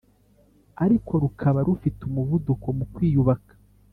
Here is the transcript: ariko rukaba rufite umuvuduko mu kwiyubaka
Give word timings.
ariko 0.83 1.11
rukaba 1.23 1.59
rufite 1.67 1.99
umuvuduko 2.09 2.67
mu 2.77 2.85
kwiyubaka 2.93 3.53